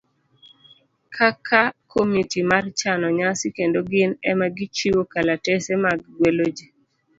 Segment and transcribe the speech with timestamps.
[1.15, 6.65] kaka komiti mar chano nyasi kendo gin ema gichiwo kalatese mag gwelo ji